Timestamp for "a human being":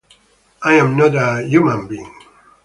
1.13-2.11